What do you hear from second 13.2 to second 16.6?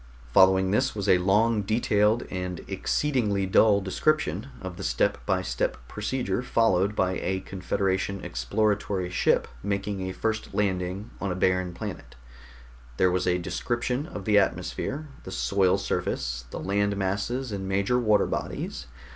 a description of the atmosphere, the soil surface, the